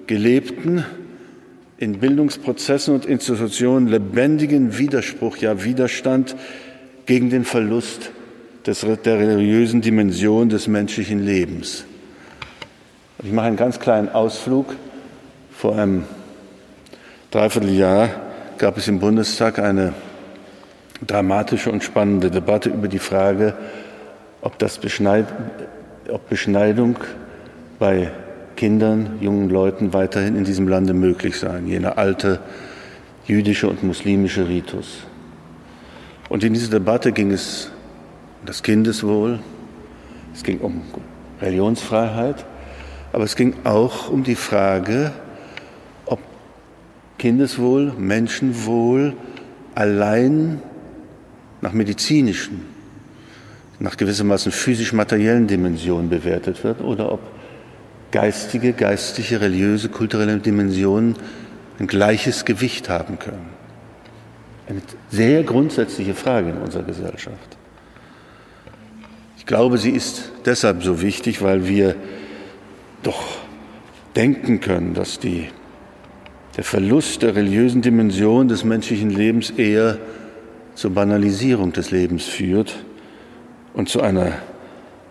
[0.08, 0.84] gelebten,
[1.78, 6.36] in Bildungsprozessen und Institutionen lebendigen Widerspruch, ja Widerstand
[7.06, 8.12] gegen den Verlust
[8.66, 11.86] des, der religiösen Dimension des menschlichen Lebens.
[13.24, 14.76] Ich mache einen ganz kleinen Ausflug.
[15.52, 16.06] Vor einem
[17.32, 18.10] Dreivierteljahr
[18.58, 19.94] gab es im Bundestag eine
[21.06, 23.54] dramatische und spannende Debatte über die Frage,
[24.42, 25.28] ob, Beschneid,
[26.10, 26.98] ob Beschneidung
[27.78, 28.12] bei
[28.56, 32.40] Kindern, jungen Leuten weiterhin in diesem Lande möglich sein, jener alte
[33.26, 35.04] jüdische und muslimische Ritus.
[36.30, 37.72] Und in dieser Debatte ging es
[38.42, 39.40] um das Kindeswohl,
[40.34, 40.82] es ging um
[41.42, 42.46] Religionsfreiheit,
[43.12, 45.12] aber es ging auch um die Frage,
[46.06, 46.20] ob
[47.18, 49.14] Kindeswohl, Menschenwohl
[49.76, 50.62] allein
[51.62, 52.66] nach medizinischen,
[53.80, 57.20] nach gewissermaßen physisch-materiellen Dimensionen bewertet wird oder ob
[58.14, 61.16] geistige, geistige, religiöse, kulturelle Dimensionen
[61.80, 63.50] ein gleiches Gewicht haben können.
[64.70, 67.58] Eine sehr grundsätzliche Frage in unserer Gesellschaft.
[69.38, 71.96] Ich glaube, sie ist deshalb so wichtig, weil wir
[73.02, 73.24] doch
[74.16, 75.50] denken können, dass die,
[76.56, 79.98] der Verlust der religiösen Dimension des menschlichen Lebens eher
[80.76, 82.76] zur Banalisierung des Lebens führt
[83.74, 84.34] und zu einer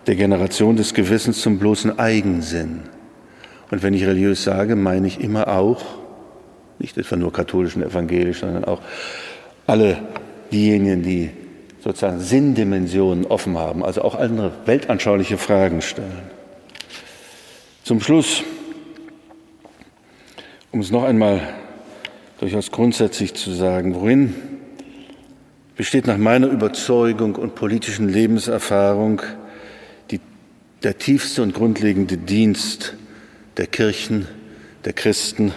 [0.07, 2.92] Degeneration des Gewissens zum bloßen Eigensinn.
[3.73, 5.83] Und wenn ich religiös sage, meine ich immer auch,
[6.77, 8.81] nicht etwa nur katholisch und evangelisch, sondern auch
[9.65, 9.97] alle
[10.51, 11.31] diejenigen, die
[11.83, 16.21] sozusagen Sinndimensionen offen haben, also auch andere weltanschauliche Fragen stellen.
[17.83, 18.43] Zum Schluss,
[20.71, 21.41] um es noch einmal
[22.39, 24.35] durchaus grundsätzlich zu sagen, worin
[25.75, 29.23] besteht nach meiner Überzeugung und politischen Lebenserfahrung
[30.11, 30.19] die,
[30.83, 32.97] der tiefste und grundlegende Dienst
[33.57, 34.27] der Kirchen,
[34.85, 35.53] der Christen,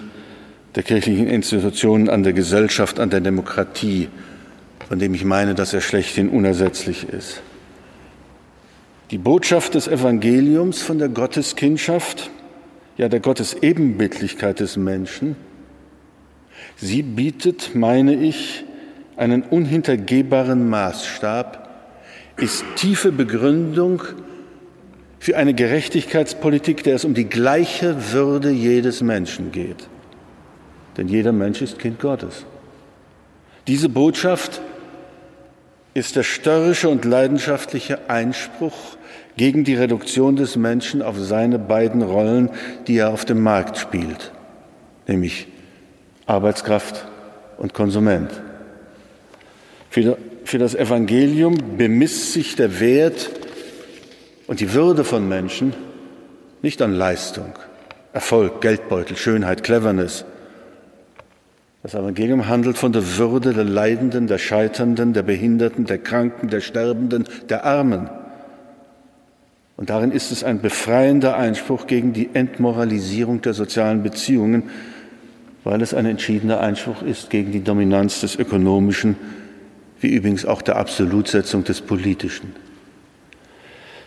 [0.74, 4.08] der kirchlichen Institutionen an der Gesellschaft, an der Demokratie,
[4.88, 7.42] von dem ich meine, dass er schlechthin unersetzlich ist.
[9.10, 12.30] Die Botschaft des Evangeliums von der Gotteskindschaft,
[12.96, 15.36] ja der Gottesebenbildlichkeit des Menschen,
[16.76, 18.64] sie bietet, meine ich,
[19.16, 21.66] einen unhintergehbaren Maßstab,
[22.36, 24.02] ist tiefe Begründung
[25.18, 29.88] für eine Gerechtigkeitspolitik, der es um die gleiche Würde jedes Menschen geht.
[30.96, 32.44] Denn jeder Mensch ist Kind Gottes.
[33.66, 34.60] Diese Botschaft
[35.94, 38.96] ist der störrische und leidenschaftliche Einspruch
[39.36, 42.50] gegen die Reduktion des Menschen auf seine beiden Rollen,
[42.86, 44.32] die er auf dem Markt spielt,
[45.06, 45.48] nämlich
[46.26, 47.06] Arbeitskraft
[47.58, 48.30] und Konsument.
[49.90, 53.30] Für, das Evangelium bemisst sich der Wert
[54.46, 55.74] und die Würde von Menschen
[56.62, 57.52] nicht an Leistung,
[58.12, 60.24] Erfolg, Geldbeutel, Schönheit, Cleverness.
[61.82, 66.60] Das Evangelium handelt von der Würde der Leidenden, der Scheiternden, der Behinderten, der Kranken, der
[66.60, 68.10] Sterbenden, der Armen.
[69.76, 74.70] Und darin ist es ein befreiender Einspruch gegen die Entmoralisierung der sozialen Beziehungen,
[75.64, 79.16] weil es ein entschiedener Einspruch ist gegen die Dominanz des ökonomischen
[80.00, 82.65] wie übrigens auch der Absolutsetzung des Politischen.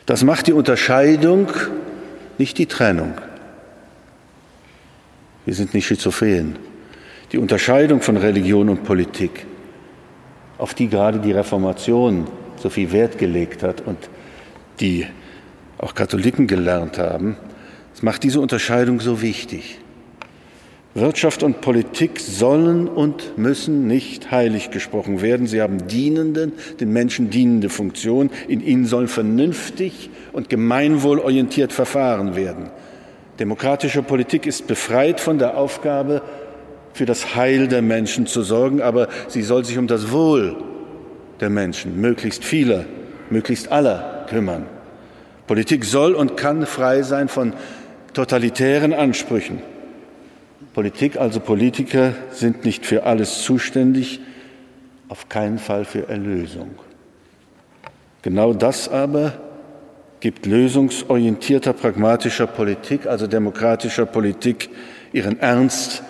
[0.10, 1.52] Das macht die Unterscheidung,
[2.40, 3.14] nicht die Trennung.
[5.46, 6.58] Wir sind nicht schizophren.
[7.32, 9.46] Die Unterscheidung von Religion und Politik,
[10.58, 14.10] auf die gerade die Reformation so viel Wert gelegt hat und
[14.80, 15.06] die
[15.78, 17.38] auch Katholiken gelernt haben,
[17.94, 19.78] das macht diese Unterscheidung so wichtig.
[20.96, 25.46] Wirtschaft und Politik sollen und müssen nicht heilig gesprochen werden.
[25.46, 28.32] Sie haben dienende, den Menschen dienende Funktion.
[28.48, 32.72] In ihnen soll vernünftig und gemeinwohlorientiert verfahren werden.
[33.40, 36.24] Demokratische Politik ist befreit von der Aufgabe,
[36.94, 40.58] für das Heil der Menschen zu sorgen, aber sie soll sich um das Wohl
[41.40, 42.86] der Menschen, möglichst vieler,
[43.30, 44.66] möglichst aller kümmern.
[45.48, 47.54] Politik soll und kann frei sein von
[48.14, 49.62] totalitären Ansprüchen.
[50.74, 54.20] Politik, also Politiker, sind nicht für alles zuständig,
[55.08, 56.70] auf keinen Fall für Erlösung.
[58.22, 59.34] Genau das aber
[60.20, 64.70] gibt lösungsorientierter, pragmatischer Politik, also demokratischer Politik,
[65.14, 66.04] ihren Ernst,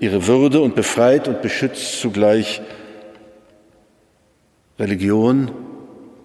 [0.00, 2.62] ihre Würde und befreit und beschützt zugleich
[4.78, 5.50] Religion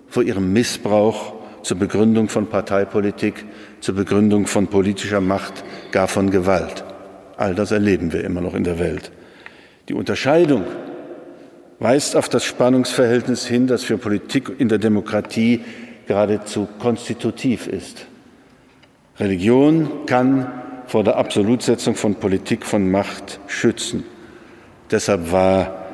[0.07, 3.45] vor ihrem Missbrauch zur Begründung von Parteipolitik,
[3.81, 6.86] zur Begründung von politischer Macht, gar von Gewalt.
[7.37, 9.11] All das erleben wir immer noch in der Welt.
[9.87, 10.65] Die Unterscheidung
[11.79, 15.61] weist auf das Spannungsverhältnis hin, das für Politik in der Demokratie
[16.07, 18.07] geradezu konstitutiv ist.
[19.19, 20.51] Religion kann
[20.87, 24.03] vor der Absolutsetzung von Politik von Macht schützen.
[24.89, 25.85] Deshalb war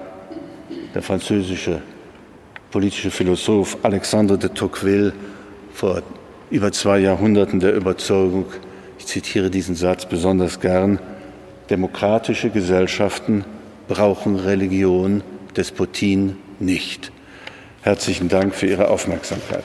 [0.96, 1.82] der französische
[2.72, 5.14] politische Philosoph Alexandre de Tocqueville
[5.74, 6.02] vor
[6.50, 8.46] über zwei Jahrhunderten der Überzeugung,
[8.98, 11.00] ich zitiere diesen Satz besonders gern,
[11.70, 13.45] demokratische Gesellschaften
[13.88, 15.24] brauchen Religion,
[15.55, 17.11] Despotien nicht.
[17.82, 19.64] Herzlichen Dank für Ihre Aufmerksamkeit.